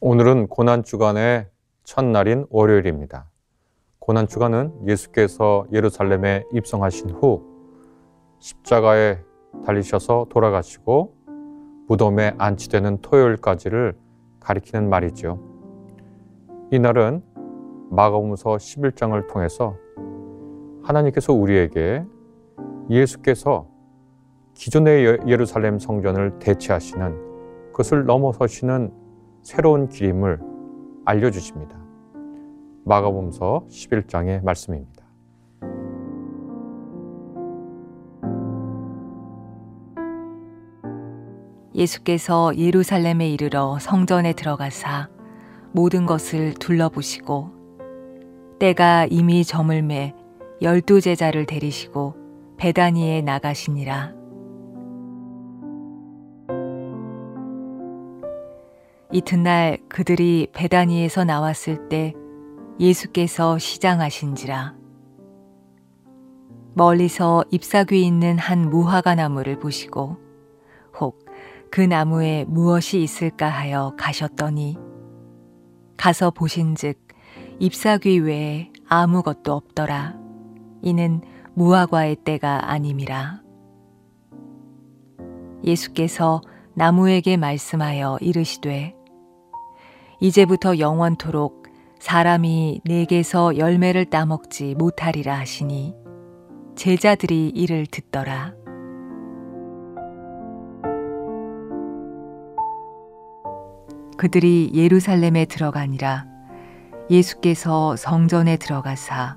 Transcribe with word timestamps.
오늘은 0.00 0.48
고난주간의 0.48 1.48
첫날인 1.84 2.44
월요일입니다. 2.50 3.30
고난주간은 3.98 4.86
예수께서 4.86 5.64
예루살렘에 5.72 6.44
입성하신 6.52 7.12
후 7.12 7.42
십자가에 8.38 9.18
달리셔서 9.64 10.26
돌아가시고 10.28 11.14
무덤에 11.88 12.34
안치되는 12.36 12.98
토요일까지를 13.00 13.96
가리키는 14.38 14.90
말이죠. 14.90 15.40
이날은 16.72 17.22
마가복음서 17.90 18.56
11장을 18.56 19.26
통해서 19.28 19.78
하나님께서 20.82 21.32
우리에게 21.32 22.04
예수께서 22.90 23.66
기존의 24.52 25.20
예루살렘 25.26 25.78
성전을 25.78 26.38
대체하시는 26.38 27.70
그것을 27.72 28.04
넘어서시는 28.04 29.05
새로운 29.46 29.88
길임을 29.88 30.40
알려주십니다. 31.04 31.78
마가복음서 32.84 33.66
11장의 33.70 34.42
말씀입니다. 34.42 35.06
예수께서 41.76 42.56
예루살렘에 42.56 43.30
이르러 43.30 43.78
성전에 43.78 44.32
들어가사 44.32 45.10
모든 45.70 46.06
것을 46.06 46.54
둘러보시고 46.54 47.52
때가 48.58 49.06
이미 49.08 49.44
저물매 49.44 50.12
열두 50.60 51.00
제자를 51.00 51.46
데리시고 51.46 52.16
베다니에 52.56 53.22
나가시니라. 53.22 54.25
이튿날 59.12 59.78
그들이 59.88 60.48
베다니에서 60.52 61.24
나왔을 61.24 61.88
때 61.88 62.14
예수께서 62.80 63.58
시장하신지라. 63.58 64.74
멀리서 66.74 67.44
잎사귀 67.50 68.04
있는 68.04 68.38
한 68.38 68.68
무화과 68.68 69.14
나무를 69.14 69.58
보시고 69.58 70.16
혹 71.00 71.26
그 71.76 71.82
나무에 71.82 72.46
무엇이 72.48 73.02
있을까 73.02 73.50
하여 73.50 73.92
가셨더니 73.98 74.78
가서 75.98 76.30
보신즉 76.30 76.98
잎사귀 77.58 78.20
외에 78.20 78.72
아무것도 78.88 79.52
없더라. 79.52 80.16
이는 80.80 81.20
무화과의 81.52 82.16
때가 82.24 82.70
아님이라. 82.70 83.42
예수께서 85.64 86.40
나무에게 86.72 87.36
말씀하여 87.36 88.16
이르시되 88.22 88.95
이제부터 90.20 90.78
영원토록 90.78 91.64
사람이 91.98 92.80
내게서 92.84 93.58
열매를 93.58 94.06
따먹지 94.06 94.74
못하리라 94.76 95.38
하시니 95.38 95.94
제자들이 96.74 97.48
이를 97.48 97.86
듣더라. 97.86 98.54
그들이 104.16 104.70
예루살렘에 104.74 105.44
들어가니라 105.44 106.26
예수께서 107.10 107.96
성전에 107.96 108.56
들어가사 108.56 109.36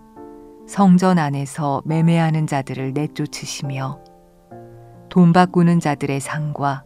성전 0.67 1.17
안에서 1.17 1.81
매매하는 1.85 2.47
자들을 2.47 2.93
내쫓으시며 2.93 3.99
돈 5.09 5.33
바꾸는 5.33 5.79
자들의 5.79 6.19
상과 6.19 6.83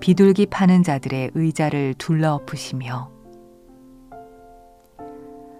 비둘기 0.00 0.46
파는 0.46 0.82
자들의 0.82 1.32
의자를 1.34 1.94
둘러엎으시며 1.98 3.13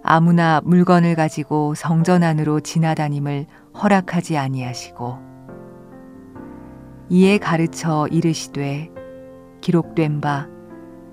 아무나 0.05 0.61
물건을 0.63 1.15
가지고 1.15 1.73
성전 1.75 2.23
안으로 2.23 2.59
지나다님을 2.59 3.47
허락하지 3.81 4.37
아니하시고 4.37 5.17
이에 7.09 7.37
가르쳐 7.37 8.07
이르시되 8.11 8.91
기록된 9.61 10.21
바 10.21 10.55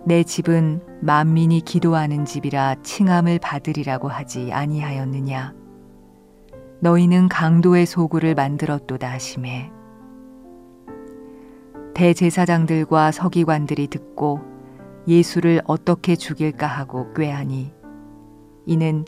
내 0.05 0.25
집은 0.25 0.81
만민이 1.01 1.61
기도하는 1.61 2.25
집이라 2.25 2.75
칭함을 2.83 3.39
받으리라고 3.39 4.09
하지 4.09 4.53
아니하였느냐? 4.53 5.55
너희는 6.81 7.29
강도의 7.29 7.87
소굴을 7.87 8.35
만들었도다 8.35 9.09
하심에 9.09 9.71
대제사장들과 11.95 13.13
서기관들이 13.13 13.87
듣고 13.87 14.41
예수를 15.07 15.63
어떻게 15.67 16.17
죽일까 16.17 16.67
하고 16.67 17.13
꾀하니 17.13 17.73
이는 18.67 19.05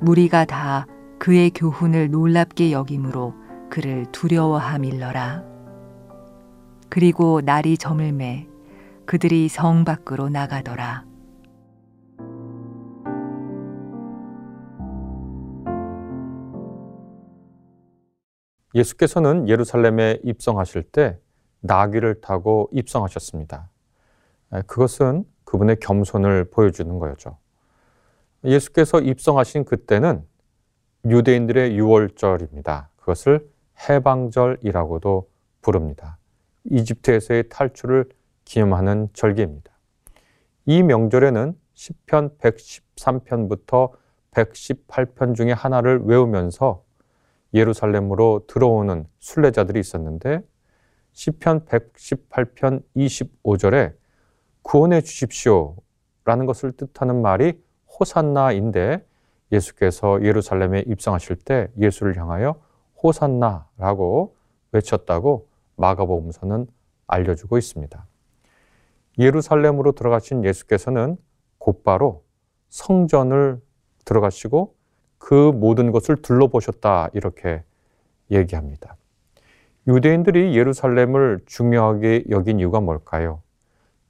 무리가 0.00 0.44
다 0.44 0.86
그의 1.18 1.50
교훈을 1.50 2.10
놀랍게 2.10 2.72
여김으로 2.72 3.34
그를 3.70 4.06
두려워함일러라. 4.12 5.44
그리고 6.88 7.40
날이 7.40 7.76
저물매 7.78 8.48
그들이 9.06 9.48
성 9.48 9.84
밖으로 9.84 10.28
나가더라. 10.28 11.04
예수께서는 18.74 19.48
예루살렘에 19.48 20.20
입성하실 20.22 20.82
때 20.84 21.18
나귀를 21.60 22.20
타고 22.20 22.68
입성하셨습니다. 22.72 23.70
그것은 24.66 25.24
그분의 25.44 25.78
겸손을 25.80 26.50
보여주는 26.50 26.98
거였죠. 26.98 27.38
예수께서 28.46 29.00
입성하신 29.00 29.64
그때는 29.64 30.24
유대인들의 31.04 31.76
유월절입니다. 31.76 32.90
그것을 32.96 33.48
해방절이라고도 33.88 35.28
부릅니다. 35.60 36.18
이집트에서의 36.64 37.48
탈출을 37.48 38.08
기념하는 38.44 39.08
절기입니다. 39.12 39.72
이 40.66 40.82
명절에는 40.82 41.54
10편 41.74 42.38
113편부터 42.38 43.90
118편 44.30 45.34
중에 45.34 45.52
하나를 45.52 46.02
외우면서 46.04 46.84
예루살렘으로 47.54 48.44
들어오는 48.46 49.06
순례자들이 49.18 49.80
있었는데 49.80 50.40
10편 51.14 51.66
118편 51.66 52.82
25절에 52.96 53.94
구원해 54.62 55.00
주십시오라는 55.00 56.46
것을 56.46 56.72
뜻하는 56.72 57.22
말이 57.22 57.65
호산나인데 57.98 59.04
예수께서 59.52 60.22
예루살렘에 60.22 60.84
입성하실 60.86 61.36
때 61.36 61.68
예수를 61.78 62.16
향하여 62.16 62.60
호산나라고 63.02 64.34
외쳤다고 64.72 65.48
마가복음서는 65.76 66.66
알려주고 67.06 67.58
있습니다. 67.58 68.06
예루살렘으로 69.18 69.92
들어가신 69.92 70.44
예수께서는 70.44 71.16
곧바로 71.58 72.22
성전을 72.68 73.60
들어가시고 74.04 74.74
그 75.18 75.52
모든 75.54 75.92
것을 75.92 76.16
둘러보셨다 76.16 77.08
이렇게 77.14 77.62
얘기합니다. 78.30 78.96
유대인들이 79.86 80.56
예루살렘을 80.56 81.40
중요하게 81.46 82.24
여긴 82.30 82.58
이유가 82.58 82.80
뭘까요? 82.80 83.40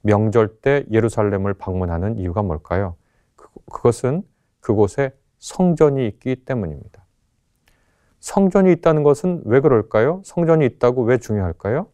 명절 0.01 0.57
때 0.61 0.85
예루살렘을 0.91 1.53
방문하는 1.53 2.17
이유가 2.17 2.41
뭘까요? 2.41 2.95
그것은 3.71 4.23
그곳에 4.59 5.11
성전이 5.39 6.07
있기 6.07 6.45
때문입니다. 6.45 7.05
성전이 8.19 8.71
있다는 8.73 9.03
것은 9.03 9.41
왜 9.45 9.61
그럴까요? 9.61 10.21
성전이 10.25 10.65
있다고 10.65 11.03
왜 11.03 11.17
중요할까요? 11.17 11.87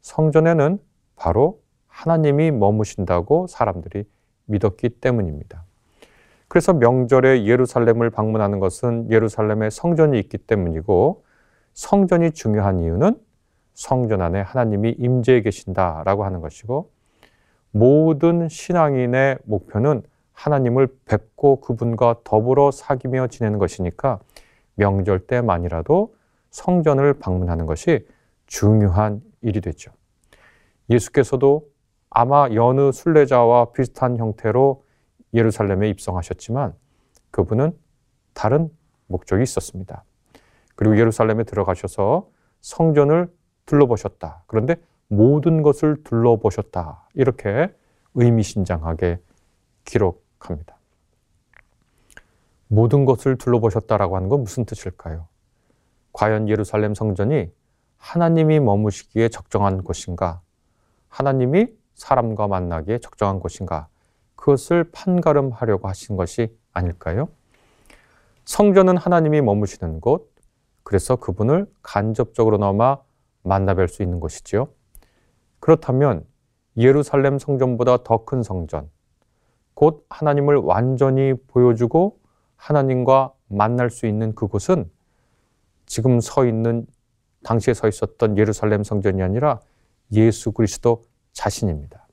성전에는 0.00 0.78
바로 1.16 1.60
하나님이 1.86 2.50
머무신다고 2.52 3.46
사람들이 3.48 4.04
믿었기 4.46 4.88
때문입니다. 5.00 5.64
그래서 6.48 6.72
명절에 6.72 7.44
예루살렘을 7.44 8.10
방문하는 8.10 8.58
것은 8.58 9.10
예루살렘에 9.10 9.68
성전이 9.68 10.18
있기 10.20 10.38
때문이고 10.38 11.24
성전이 11.74 12.32
중요한 12.32 12.80
이유는 12.80 13.20
성전 13.74 14.22
안에 14.22 14.40
하나님이 14.40 14.96
임재해 14.98 15.42
계신다라고 15.42 16.24
하는 16.24 16.40
것이고 16.40 16.90
모든 17.70 18.48
신앙인의 18.48 19.38
목표는 19.44 20.02
하나님을 20.38 20.88
뵙고 21.04 21.60
그분과 21.60 22.20
더불어 22.22 22.70
사귀며 22.70 23.26
지내는 23.26 23.58
것이니까 23.58 24.20
명절 24.76 25.26
때만이라도 25.26 26.14
성전을 26.50 27.14
방문하는 27.14 27.66
것이 27.66 28.06
중요한 28.46 29.20
일이 29.40 29.60
됐죠. 29.60 29.90
예수께서도 30.90 31.66
아마 32.08 32.48
여느 32.54 32.92
순례자와 32.92 33.72
비슷한 33.72 34.16
형태로 34.16 34.84
예루살렘에 35.34 35.90
입성하셨지만 35.90 36.72
그분은 37.32 37.76
다른 38.32 38.70
목적이 39.08 39.42
있었습니다. 39.42 40.04
그리고 40.76 40.96
예루살렘에 40.96 41.42
들어가셔서 41.42 42.30
성전을 42.60 43.28
둘러보셨다. 43.66 44.44
그런데 44.46 44.76
모든 45.08 45.62
것을 45.62 46.04
둘러보셨다. 46.04 47.08
이렇게 47.14 47.74
의미심장하게 48.14 49.18
기록 49.84 50.27
합니다. 50.40 50.76
모든 52.68 53.04
것을 53.04 53.36
둘러보셨다라고 53.38 54.16
하는 54.16 54.28
건 54.28 54.42
무슨 54.42 54.64
뜻일까요? 54.64 55.26
과연 56.12 56.48
예루살렘 56.48 56.94
성전이 56.94 57.50
하나님이 57.96 58.60
머무시기에 58.60 59.28
적정한 59.28 59.82
곳인가? 59.82 60.40
하나님이 61.08 61.68
사람과 61.94 62.46
만나기에 62.46 62.98
적정한 62.98 63.40
곳인가? 63.40 63.88
그것을 64.36 64.90
판가름하려고 64.92 65.88
하신 65.88 66.16
것이 66.16 66.56
아닐까요? 66.72 67.28
성전은 68.44 68.96
하나님이 68.96 69.40
머무시는 69.40 70.00
곳, 70.00 70.32
그래서 70.82 71.16
그분을 71.16 71.66
간접적으로나마 71.82 72.98
만나뵐 73.44 73.88
수 73.88 74.02
있는 74.02 74.20
곳이지요. 74.20 74.68
그렇다면 75.60 76.24
예루살렘 76.76 77.38
성전보다 77.38 78.04
더 78.04 78.24
큰 78.24 78.42
성전, 78.42 78.88
곧 79.78 80.04
하나님을 80.10 80.56
완전히 80.56 81.34
보여주고 81.46 82.18
하나님과 82.56 83.32
만날 83.46 83.90
수 83.90 84.08
있는 84.08 84.34
그곳은 84.34 84.90
지금 85.86 86.18
서 86.18 86.44
있는 86.44 86.84
당시에 87.44 87.74
서 87.74 87.86
있었던 87.86 88.38
예루살렘 88.38 88.82
성전이 88.82 89.22
아니라 89.22 89.60
예수 90.10 90.50
그리스도 90.50 91.04
자신입니다. 91.32 92.08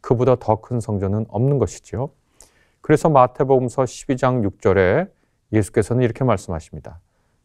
그보다 0.00 0.36
더 0.36 0.60
큰 0.60 0.78
성전은 0.78 1.26
없는 1.28 1.58
것이지요. 1.58 2.10
그래서 2.80 3.08
마태복음서 3.08 3.82
12장 3.82 4.48
6절에 4.48 5.10
예수께서는 5.52 6.04
이렇게 6.04 6.22
말씀하십니다. 6.22 7.00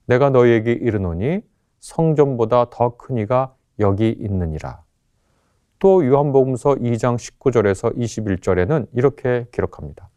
내가 0.05 0.29
너희에게 0.29 0.71
이르노니 0.71 1.41
성전보다 1.79 2.69
더 2.69 2.95
큰 2.95 3.17
이가 3.17 3.55
여기 3.79 4.11
있느니라. 4.19 4.83
또 5.79 6.05
요한복음서 6.05 6.75
2장 6.75 7.17
19절에서 7.17 7.95
21절에는 7.95 8.87
이렇게 8.93 9.45
기록합니다. 9.51 10.09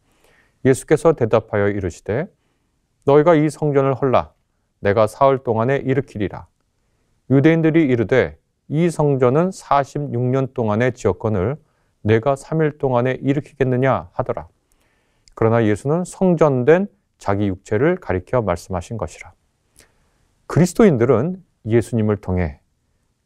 예수께서 0.65 1.13
대답하여 1.13 1.69
이르시되 1.69 2.27
너희가 3.05 3.35
이 3.35 3.49
성전을 3.49 3.93
헐라 3.93 4.33
내가 4.79 5.07
사흘 5.07 5.43
동안에 5.43 5.77
일으키리라. 5.77 6.47
유대인들이 7.29 7.83
이르되 7.85 8.37
이 8.67 8.89
성전은 8.89 9.49
46년 9.49 10.53
동안에 10.53 10.91
지었거늘 10.91 11.57
내가 12.01 12.33
3일 12.33 12.79
동안에 12.79 13.19
일으키겠느냐 13.21 14.09
하더라. 14.13 14.47
그러나 15.35 15.65
예수는 15.65 16.03
성전된 16.05 16.87
자기 17.19 17.47
육체를 17.47 17.97
가리켜 17.97 18.41
말씀하신 18.41 18.97
것이라. 18.97 19.33
그리스도인들은 20.47 21.43
예수님을 21.67 22.17
통해 22.17 22.59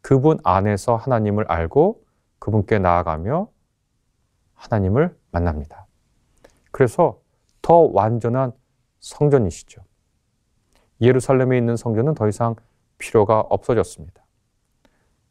그분 0.02 0.38
안에서 0.44 0.98
하나님을 0.98 1.46
알고 1.48 2.05
그분께 2.40 2.80
나아가며 2.80 3.50
하나님을 4.54 5.16
만납니다. 5.32 5.86
그래서 6.72 7.20
더 7.62 7.90
완전한 7.94 8.52
성전이시죠. 9.00 9.82
예루살렘에 11.02 11.58
있는 11.58 11.76
성전은 11.76 12.16
더 12.16 12.28
이상 12.28 12.56
필요가 12.98 13.40
없어졌습니다. 13.42 14.24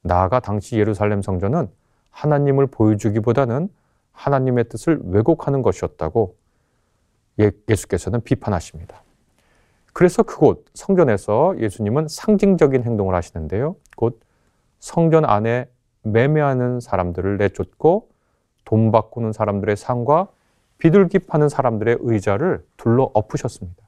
나아가 0.03 0.41
당시 0.41 0.77
예루살렘 0.79 1.23
성전은 1.23 1.71
하나님을 2.11 2.67
보여주기보다는 2.67 3.69
하나님의 4.13 4.69
뜻을 4.69 5.01
왜곡하는 5.05 5.63
것이었다고 5.63 6.37
예, 7.41 7.51
예수께서는 7.69 8.21
비판하십니다. 8.21 9.03
그래서 9.93 10.23
그곳 10.23 10.67
성전에서 10.75 11.55
예수님은 11.59 12.09
상징적인 12.09 12.85
행동을 12.85 13.15
하시는데요. 13.15 13.77
곧 13.97 14.21
성전 14.79 15.25
안에 15.25 15.69
매매하는 16.05 16.81
사람들을 16.81 17.39
내쫓고 17.39 18.09
돈 18.65 18.93
바꾸는 18.93 19.33
사람들의 19.33 19.77
상과 19.77 20.29
비둘기 20.79 21.21
파는 21.21 21.49
사람들의 21.49 21.99
의자를 22.01 22.65
둘러 22.77 23.11
엎으셨습니다. 23.15 23.83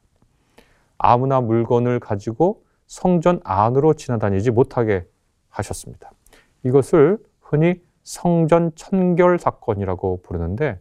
아무나 0.98 1.40
물건을 1.40 2.00
가지고 2.00 2.64
성전 2.86 3.40
안으로 3.44 3.94
지나다니지 3.94 4.50
못하게 4.50 5.06
하셨습니다. 5.50 6.10
이것을 6.62 7.18
흔히 7.40 7.82
성전 8.02 8.72
청결 8.74 9.38
사건이라고 9.38 10.22
부르는데 10.22 10.80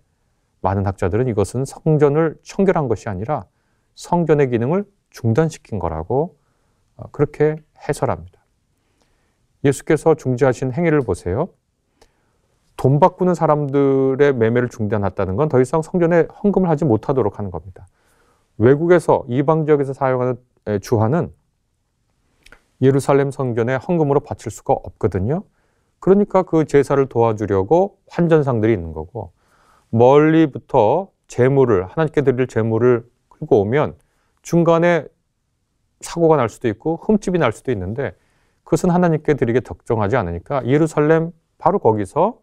많은 0.62 0.86
학자들은 0.86 1.28
이것은 1.28 1.66
성전을 1.66 2.38
청결한 2.44 2.88
것이 2.88 3.10
아니라 3.10 3.46
성전의 3.96 4.50
기능을 4.50 4.86
중단시킨 5.10 5.80
거라고 5.80 6.38
어, 6.98 7.10
그렇게 7.12 7.58
해설합니다. 7.88 8.35
예수께서 9.65 10.15
중지하신 10.15 10.71
행위를 10.71 11.01
보세요. 11.01 11.50
돈 12.77 13.00
바꾸는 13.00 13.33
사람들의 13.33 14.33
매매를 14.35 14.69
중단했다는 14.69 15.35
건 15.35 15.50
더 15.50 15.59
이상 15.59 15.81
성전에 15.81 16.27
헌금을 16.44 16.69
하지 16.69 16.85
못하도록 16.85 17.39
하는 17.39 17.51
겁니다. 17.51 17.88
외국에서 18.57 19.25
이방 19.27 19.65
지역에서 19.65 19.94
사용하는 19.94 20.35
주화는 20.81 21.33
예루살렘 22.81 23.31
성전에 23.31 23.75
헌금으로 23.75 24.19
바칠 24.19 24.51
수가 24.51 24.73
없거든요. 24.73 25.44
그러니까 26.00 26.44
그 26.44 26.65
제사를 26.65 27.03
도와주려고 27.07 27.97
환전상들이 28.09 28.73
있는 28.73 28.94
거고 28.94 29.31
멀리부터 29.89 31.09
재물을 31.27 31.85
하나님께 31.88 32.21
드릴 32.21 32.47
재물을 32.47 33.06
끌고 33.29 33.62
오면 33.62 33.95
중간에 34.41 35.06
사고가 36.01 36.35
날 36.35 36.50
수도 36.50 36.67
있고 36.67 36.97
흠집이 36.97 37.39
날 37.39 37.51
수도 37.53 37.71
있는데 37.71 38.13
그것은 38.65 38.89
하나님께 38.89 39.35
드리게 39.35 39.62
적정하지 39.62 40.17
않으니까 40.17 40.65
예루살렘 40.65 41.31
바로 41.57 41.79
거기서 41.79 42.39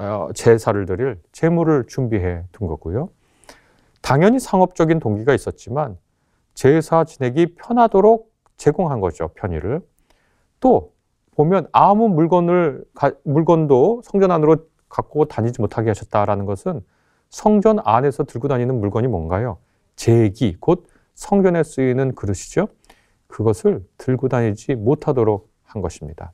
어, 0.00 0.28
제사를 0.34 0.84
드릴 0.84 1.18
재물을 1.32 1.84
준비해 1.86 2.44
둔 2.52 2.66
거고요. 2.66 3.08
당연히 4.02 4.40
상업적인 4.40 4.98
동기가 4.98 5.32
있었지만 5.32 5.96
제사 6.54 7.04
지내기 7.04 7.54
편하도록 7.54 8.30
제공한 8.56 9.00
거죠, 9.00 9.28
편의를. 9.28 9.80
또 10.58 10.92
보면 11.36 11.68
아무 11.72 12.08
물건을 12.08 12.84
물건도 13.22 14.02
성전 14.04 14.32
안으로 14.32 14.56
갖고 14.88 15.26
다니지 15.26 15.60
못하게 15.60 15.90
하셨다라는 15.90 16.44
것은 16.44 16.84
성전 17.28 17.78
안에서 17.84 18.24
들고 18.24 18.48
다니는 18.48 18.80
물건이 18.80 19.06
뭔가요? 19.06 19.58
제기, 19.94 20.56
곧 20.58 20.86
성전에 21.14 21.62
쓰이는 21.62 22.14
그릇이죠. 22.14 22.68
그것을 23.30 23.84
들고 23.96 24.28
다니지 24.28 24.74
못하도록 24.74 25.48
한 25.64 25.80
것입니다. 25.82 26.32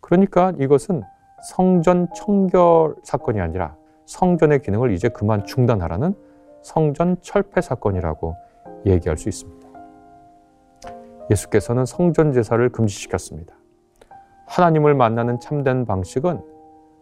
그러니까 0.00 0.52
이것은 0.58 1.02
성전 1.48 2.08
청결 2.14 2.96
사건이 3.02 3.40
아니라 3.40 3.76
성전의 4.06 4.62
기능을 4.62 4.92
이제 4.92 5.08
그만 5.08 5.44
중단하라는 5.44 6.14
성전 6.62 7.16
철폐 7.22 7.60
사건이라고 7.60 8.34
얘기할 8.86 9.16
수 9.16 9.28
있습니다. 9.28 9.68
예수께서는 11.30 11.86
성전 11.86 12.32
제사를 12.32 12.68
금지시켰습니다. 12.70 13.54
하나님을 14.46 14.94
만나는 14.94 15.38
참된 15.38 15.84
방식은 15.84 16.42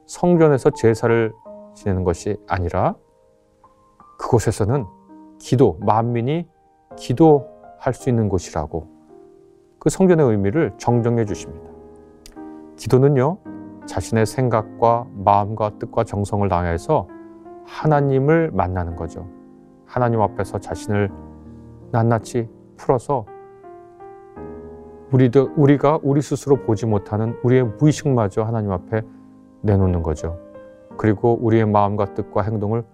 성전에서 0.06 0.70
제사를 0.70 1.32
지내는 1.74 2.04
것이 2.04 2.36
아니라 2.46 2.94
그곳에서는 4.18 4.84
기도, 5.38 5.78
만민이 5.80 6.46
기도할 6.96 7.94
수 7.94 8.10
있는 8.10 8.28
곳이라고 8.28 8.97
그 9.88 9.90
성전의 9.90 10.26
의미를 10.26 10.70
정정해 10.76 11.24
주십니다. 11.24 11.66
기도는요, 12.76 13.38
자신의 13.86 14.26
생각과 14.26 15.06
마음과 15.24 15.78
뜻과 15.78 16.04
정성을 16.04 16.46
다해서 16.46 17.08
하나님을 17.64 18.50
만나는 18.52 18.96
거죠. 18.96 19.26
하나님 19.86 20.20
앞에서 20.20 20.58
자신을 20.58 21.10
낱낱이 21.90 22.50
풀어서 22.76 23.24
우리도, 25.10 25.52
우리가 25.56 26.00
우리 26.02 26.20
스스로 26.20 26.56
보지 26.56 26.84
못하는 26.84 27.34
우리의 27.42 27.64
무의식마저 27.78 28.42
하나님 28.42 28.72
앞에 28.72 29.00
내놓는 29.62 30.02
거죠. 30.02 30.38
그리고 30.98 31.38
우리의 31.40 31.64
마음과 31.64 32.12
뜻과 32.12 32.42
행동을 32.42 32.84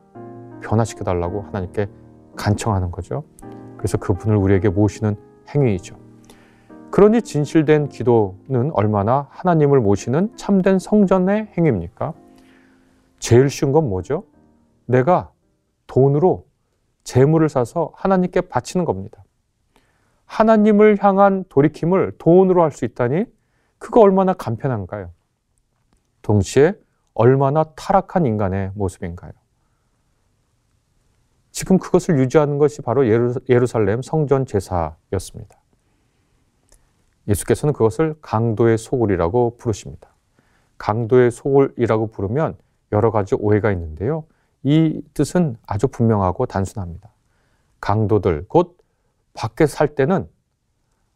변화시켜 0.62 1.02
달라고 1.02 1.42
하나님께 1.42 1.88
간청하는 2.36 2.92
거죠. 2.92 3.24
그래서 3.78 3.98
그분을 3.98 4.36
우리에게 4.36 4.68
모시는 4.68 5.16
행위이죠. 5.52 6.03
그러니 6.94 7.22
진실된 7.22 7.88
기도는 7.88 8.70
얼마나 8.72 9.26
하나님을 9.30 9.80
모시는 9.80 10.36
참된 10.36 10.78
성전의 10.78 11.48
행위입니까? 11.58 12.14
제일 13.18 13.50
쉬운 13.50 13.72
건 13.72 13.88
뭐죠? 13.88 14.22
내가 14.86 15.32
돈으로 15.88 16.46
재물을 17.02 17.48
사서 17.48 17.90
하나님께 17.96 18.42
바치는 18.42 18.84
겁니다. 18.84 19.24
하나님을 20.26 20.98
향한 21.00 21.44
돌이킴을 21.48 22.12
돈으로 22.18 22.62
할 22.62 22.70
수 22.70 22.84
있다니 22.84 23.24
그거 23.78 24.00
얼마나 24.00 24.32
간편한가요? 24.32 25.10
동시에 26.22 26.74
얼마나 27.12 27.64
타락한 27.74 28.24
인간의 28.24 28.70
모습인가요? 28.76 29.32
지금 31.50 31.76
그것을 31.78 32.20
유지하는 32.20 32.58
것이 32.58 32.82
바로 32.82 33.04
예루살렘 33.48 34.00
성전 34.00 34.46
제사였습니다. 34.46 35.58
예수께서는 37.28 37.72
그것을 37.72 38.14
강도의 38.20 38.78
소굴이라고 38.78 39.56
부르십니다. 39.56 40.08
강도의 40.78 41.30
소굴이라고 41.30 42.08
부르면 42.08 42.56
여러 42.92 43.10
가지 43.10 43.34
오해가 43.34 43.72
있는데요. 43.72 44.24
이 44.62 45.02
뜻은 45.14 45.56
아주 45.66 45.88
분명하고 45.88 46.46
단순합니다. 46.46 47.10
강도들, 47.80 48.46
곧 48.48 48.78
밖에 49.34 49.66
살 49.66 49.94
때는 49.94 50.28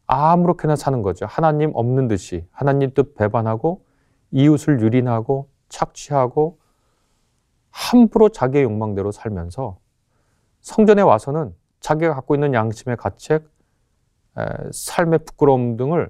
아무렇게나 0.05 0.75
사는 0.75 1.01
거죠. 1.01 1.25
하나님 1.27 1.71
없는 1.73 2.07
듯이 2.07 2.45
하나님 2.51 2.93
뜻 2.93 3.15
배반하고 3.15 3.85
이웃을 4.31 4.81
유린하고 4.81 5.49
착취하고 5.69 6.59
함부로 7.69 8.29
자기의 8.29 8.63
욕망대로 8.63 9.11
살면서 9.11 9.77
성전에 10.61 11.01
와서는 11.01 11.55
자기가 11.79 12.13
갖고 12.15 12.35
있는 12.35 12.53
양심의 12.53 12.97
가책, 12.97 13.47
삶의 14.71 15.19
부끄러움 15.25 15.77
등을 15.77 16.09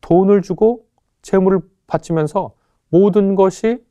돈을 0.00 0.42
주고 0.42 0.86
재물을 1.22 1.60
바치면서 1.86 2.54
모든 2.88 3.34
것이 3.34 3.84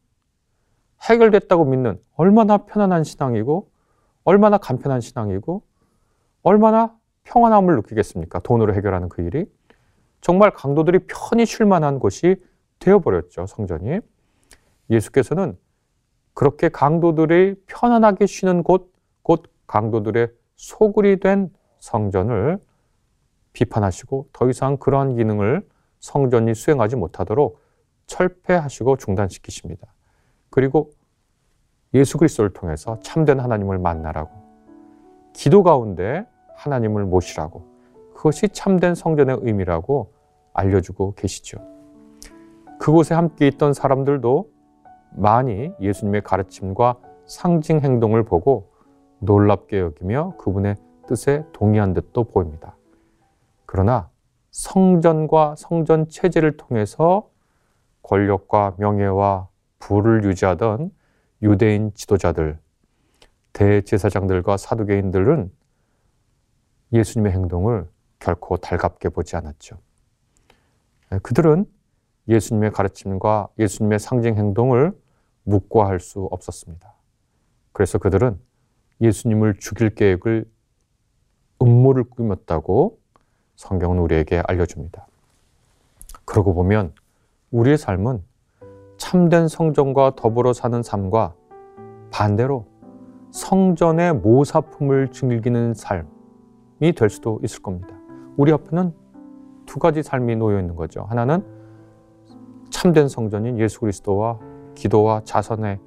해결됐다고 1.10 1.66
믿는 1.66 2.00
얼마나 2.16 2.58
편안한 2.58 3.04
신앙이고 3.04 3.70
얼마나 4.24 4.58
간편한 4.58 5.02
신앙이고 5.02 5.64
얼마나 6.44 6.96
평안함을 7.24 7.76
느끼겠습니까? 7.78 8.40
돈으로 8.40 8.74
해결하는 8.74 9.10
그 9.10 9.22
일이 9.22 9.46
정말 10.22 10.52
강도들이 10.52 11.00
편히 11.08 11.46
쉴 11.46 11.66
만한 11.66 12.00
곳이 12.00 12.36
되어버렸죠 12.80 13.46
성전이 13.46 14.00
예수께서는 14.90 15.58
그렇게 16.34 16.70
강도들이 16.70 17.56
편안하게 17.66 18.28
쉬는 18.28 18.64
곳, 18.64 18.94
곧 19.24 19.44
강도들의 19.66 20.30
소굴이 20.56 21.20
된 21.20 21.52
성전을 21.80 22.60
비판하시고 23.58 24.30
더 24.34 24.50
이상 24.50 24.78
그러한 24.78 25.16
기능을 25.16 25.68
성전이 26.00 26.54
수행하지 26.54 26.96
못하도록 26.96 27.60
철폐하시고 28.06 28.98
중단시키십니다. 28.98 29.88
그리고 30.52 30.92
예수 31.96 32.20
그리스도를 32.20 32.54
통해서 32.54 33.00
참된 33.02 33.40
하나님을 33.40 33.80
만나라고 33.80 34.30
기도 35.34 35.64
가운데 35.64 36.28
하나님을 36.56 37.06
모시라고 37.06 37.66
그것이 38.14 38.50
참된 38.50 38.94
성전의 38.94 39.40
의미라고 39.42 40.14
알려주고 40.54 41.16
계시죠. 41.16 41.58
그곳에 42.80 43.16
함께 43.16 43.48
있던 43.48 43.74
사람들도 43.74 44.52
많이 45.14 45.72
예수님의 45.82 46.22
가르침과 46.22 46.98
상징 47.26 47.80
행동을 47.80 48.24
보고 48.24 48.72
놀랍게 49.20 49.80
여기며 49.80 50.36
그분의 50.38 50.76
뜻에 51.08 51.44
동의한 51.54 51.94
듯도 51.94 52.26
보입니다. 52.26 52.77
그러나 53.68 54.10
성전과 54.50 55.56
성전 55.58 56.08
체제를 56.10 56.58
통해서 56.58 57.30
권력과 58.02 58.76
명예와 58.80 59.50
부를 59.78 60.24
유지하던 60.24 60.90
유대인 61.44 61.94
지도자들, 61.94 62.58
대제사장들과 63.54 64.58
사두개인들은 64.58 65.52
예수님의 66.94 67.34
행동을 67.34 67.88
결코 68.20 68.58
달갑게 68.58 69.10
보지 69.10 69.36
않았죠. 69.36 69.78
그들은 71.22 71.66
예수님의 72.30 72.72
가르침과 72.72 73.50
예수님의 73.60 74.00
상징 74.00 74.38
행동을 74.38 74.98
묵과할 75.44 76.00
수 76.00 76.22
없었습니다. 76.32 76.94
그래서 77.74 77.98
그들은 77.98 78.40
예수님을 79.02 79.60
죽일 79.60 79.94
계획을 79.94 80.50
음모를 81.62 82.06
꾸몄다고 82.06 83.00
성경은 83.58 83.98
우리에게 83.98 84.44
알려줍니다. 84.48 85.08
그러고 86.26 86.54
보면 86.54 86.94
우리의 87.52 87.78
삶은 87.78 88.24
참된 88.98 89.48
성전과 89.48 90.14
더불어 90.16 90.54
사는 90.54 90.82
삶과 90.84 91.34
반대로 92.12 92.68
성전의 93.32 94.14
모사품을 94.14 95.10
즐기는 95.12 95.74
삶이 95.74 96.94
될 96.96 97.10
수도 97.10 97.40
있을 97.44 97.64
겁니다. 97.64 97.96
우리 98.38 98.54
앞에는 98.54 98.94
두 99.66 99.80
가지 99.80 100.04
삶이 100.04 100.36
놓여 100.36 100.60
있는 100.60 100.76
거죠. 100.76 101.02
하나는 101.10 101.44
참된 102.70 103.10
성전인 103.10 103.58
예수 103.58 103.80
그리스도와 103.80 104.40
기도와 104.76 105.22
자선의 105.26 105.80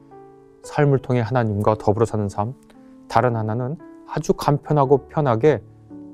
삶을 0.65 0.99
통해 0.99 1.21
하나님과 1.21 1.77
더불어 1.77 2.05
사는 2.05 2.29
삶. 2.29 2.53
다른 3.09 3.37
하나는 3.37 3.77
아주 4.09 4.33
간편하고 4.33 5.07
편하게 5.07 5.63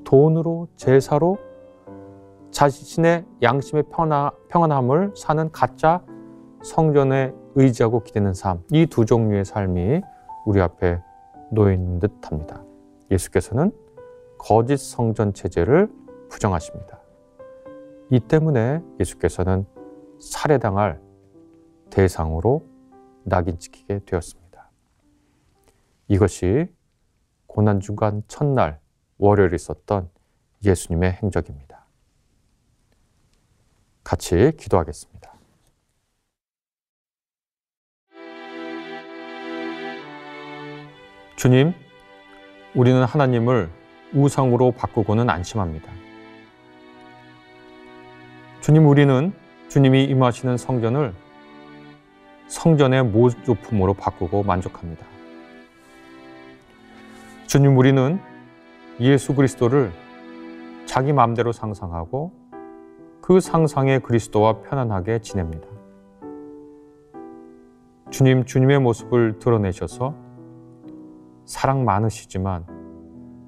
돈으로 0.05 0.69
제사로 0.77 1.46
자신의 2.57 3.27
양심의 3.43 3.85
평안함 4.49 4.91
을 4.91 5.13
사는 5.15 5.53
가짜 5.53 6.03
성전에 6.63 7.35
의지하고 7.55 8.03
기대는 8.03 8.33
삶. 8.33 8.65
이 8.73 8.87
두 8.87 9.05
종류의 9.05 9.45
삶이 9.45 10.01
우리 10.47 10.63
앞에 10.63 10.99
있는 11.71 11.99
듯 11.99 12.13
합니다. 12.23 12.65
예수께서는 13.11 13.73
거짓 14.39 14.79
성전 14.79 15.35
체제를 15.35 15.93
부정하십니다. 16.31 16.99
이 18.09 18.21
때문에 18.21 18.83
예수께서는 19.01 19.67
살해당할 20.19 20.99
대상으로 21.91 22.65
낙인 23.25 23.59
찍히게 23.59 24.01
되었습니다. 24.07 24.71
이것이 26.09 26.75
고난주간 27.49 28.23
첫날 28.29 28.81
월요일 29.19 29.53
있었던 29.53 30.09
예수님의 30.65 31.19
행적입니다. 31.23 31.66
같이 34.07 34.53
기도하겠습니다. 34.57 35.33
주님, 41.35 41.75
우리는 42.77 43.03
하나님을 43.03 43.69
우상으로 44.15 44.71
바꾸고는 44.71 45.29
안심합니다. 45.29 45.91
주님, 48.61 48.87
우리는 48.87 49.33
주님이 49.69 50.05
임하시는 50.05 50.57
성전을 50.57 51.13
성전의 52.47 53.07
모조품으로 53.07 53.95
바꾸고 53.95 54.45
만족합니다. 54.45 55.05
주님, 57.49 57.77
우리는 57.77 58.21
예수 59.01 59.35
그리스도를 59.35 59.91
자기 60.87 61.13
마음대로 61.13 61.51
상상하고 61.51 62.46
그 63.27 63.41
상상의 63.41 63.99
그리스도와 63.99 64.61
편안하게 64.61 65.19
지냅니다. 65.19 65.67
주님, 68.09 68.45
주님의 68.45 68.79
모습을 68.79 69.41
드러내셔서 69.41 70.15
사랑 71.45 71.85
많으시지만 71.85 72.65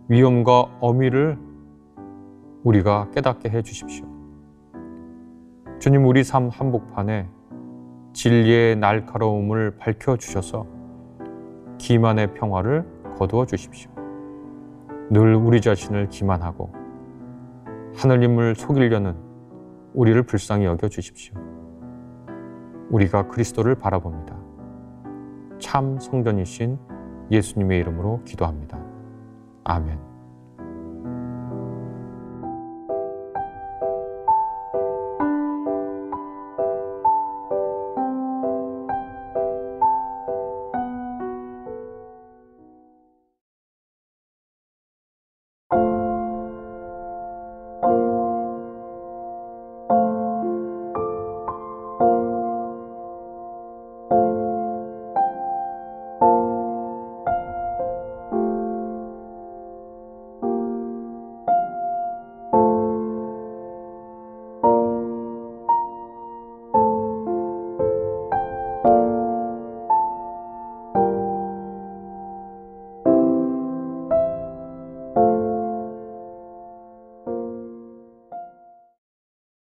위험과 0.08 0.78
어미를 0.80 1.38
우리가 2.64 3.12
깨닫게 3.12 3.50
해 3.50 3.62
주십시오. 3.62 4.04
주님, 5.78 6.06
우리 6.06 6.24
삶 6.24 6.48
한복판에 6.48 7.28
진리의 8.14 8.74
날카로움을 8.74 9.76
밝혀 9.76 10.16
주셔서 10.16 10.66
기만의 11.78 12.34
평화를 12.34 12.84
거두어 13.16 13.46
주십시오. 13.46 13.92
늘 15.08 15.36
우리 15.36 15.60
자신을 15.60 16.08
기만하고 16.08 16.72
하늘님을 17.94 18.56
속이려는 18.56 19.27
우리를 19.94 20.22
불쌍히 20.24 20.64
여겨 20.64 20.88
주십시오. 20.88 21.34
우리가 22.90 23.28
그리스도를 23.28 23.74
바라봅니다. 23.74 24.36
참 25.58 25.98
성전이신 25.98 26.78
예수님의 27.30 27.80
이름으로 27.80 28.22
기도합니다. 28.24 28.78
아멘. 29.64 30.07